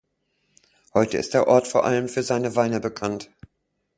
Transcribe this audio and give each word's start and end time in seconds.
Heute 0.95 1.19
ist 1.19 1.35
der 1.35 1.47
Ort 1.47 1.67
vor 1.67 1.85
allem 1.85 2.09
für 2.09 2.23
seine 2.23 2.55
Weine 2.55 2.79
bekannt. 2.79 3.29